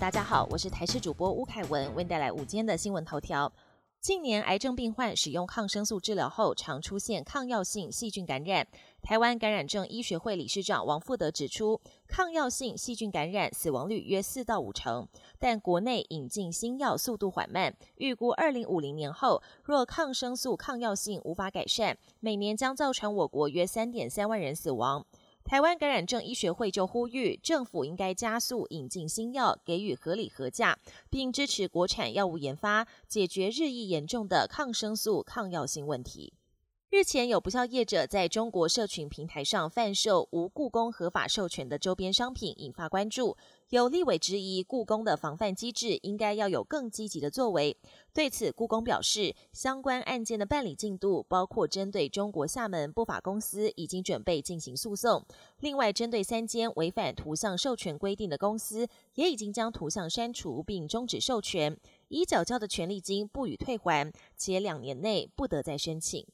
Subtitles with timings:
[0.00, 3.52] 大家好，我是台视主播吴凯文，为您带来午间的新闻头条。
[4.00, 8.66] 近年癌症病患使用抗生素治疗后，常出现抗药性细菌感染。
[9.02, 11.78] 台湾感染症医学会理事长王富德指出，
[12.08, 15.06] 抗药性细菌感染死亡率约四到五成，
[15.38, 25.04] 但国内引进新药速度缓慢，预估二零五零年后，若抗生素抗药性无法改善，每年将造成我国约三点三万人死亡。
[25.50, 30.78] 台湾感染症医学会就呼吁，政府应该加速引进新药，给予合理合价，
[31.10, 36.34] 并支持国产药物研发，解决日益严重的抗生素抗药性问题。
[36.90, 43.36] 日前有不肖业者在中国社群平台上贩售无故宫合法授权的周边商品，引发关注。
[43.68, 47.76] 有立委质疑故宫的防范机制应该要有更积极的作为。
[48.12, 55.24] 对此，故宫表示，相关案件的办理进度，包括针对中国厦门不法公司已经准备进行诉讼。
[55.60, 66.26] 另外，针对三间违反图像授权规定的公司，也已经将图像删除并终止授权，已缴交的权利金不予退还，且两年内不得再申请。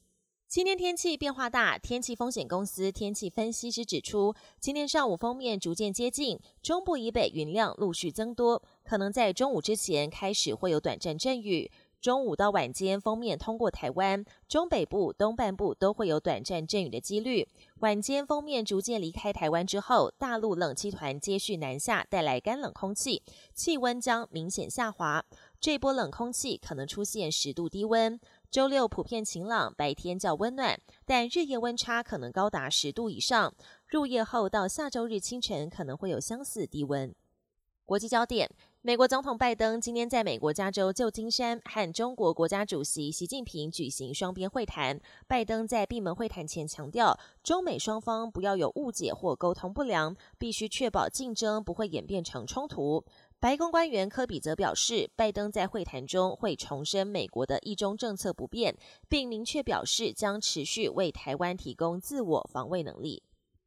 [0.49, 11.69] 今天天气变化大，天气风险公司天气分析师指出，今天上午封面逐渐接近中部以北，云量陆续增多，可能在中午之前开始会有短暂阵雨。
[11.99, 17.45] 中午到晚间封面通过台湾中北部、东半部都会有短暂阵雨的几率。
[17.79, 23.21] 晚间封面逐渐离开台湾之后，大陆冷气团接续南下，带来干冷空气，
[23.53, 25.25] 气温将明显下滑。
[25.59, 28.17] 这波冷空气可能出现十度低温。
[28.49, 33.53] 周六普遍晴朗，白天较温暖，但日夜温差可能高达十度以上。
[33.87, 37.13] 入夜后到下周日清晨可能会有相似低温。
[37.85, 38.49] 国际焦点：
[38.81, 44.99] 美国总统拜登今天在美国加州旧金山和中国国家主席习近平举行双边会谈。
[45.25, 53.05] 拜登在闭门会谈前强调，中美双方不要有误解或沟通不良，必须确保竞争不会演变成冲突。
[53.39, 58.75] 白宫官员科比则表示，拜登在会谈中会重申美国的一中政策不变，
[59.07, 63.21] 并明确表示将持续为台湾提供自我防卫能力。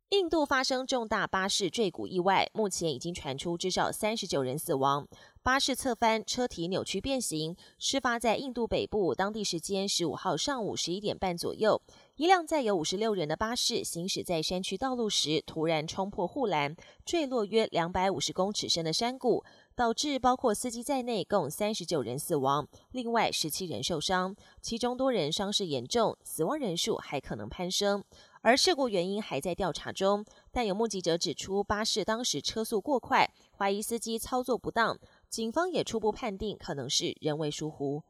[0.09, 5.07] 印度发生重大巴士坠谷意外，目前已经传出至少三十九人死亡。
[5.43, 7.57] 巴士侧翻，车体扭曲变形。
[7.79, 11.81] 事发在印度北部，当地时间十五号上午十一点半左右，
[12.17, 19.43] 一辆载有五十六人的巴士行驶在山区道路时，突然冲破护栏，坠落约两百五十公尺深的山谷。
[19.77, 28.05] 导致包括司机在内共三十九人死亡，另外十七人受伤，其中多人伤势严重，死亡人数还可能攀升。
[28.43, 34.99] 而事故原因还在调查中，但有目击者指出，巴士当时车速过快，怀疑司机操作不当。
[35.31, 38.03] 警方也初步判定可能是人为疏忽。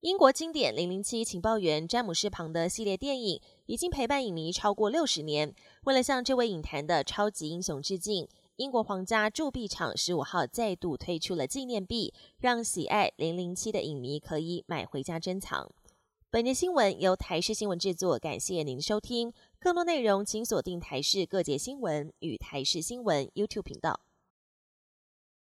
[0.00, 8.26] 英国经典《零零七情报员詹姆斯庞》的系列电影已经陪伴影迷超过六十年，为了向这位影坛的超级英雄致敬。
[8.56, 15.70] 英国皇家铸币厂十五号再度推出了纪念币，让喜爱零零七的影迷可以买回家珍藏。
[16.30, 19.32] 本节新闻由台视新闻制作，感谢您的收听。
[19.60, 24.00] 更多内容请锁定台视各界新闻与台视新闻 YouTube 频道。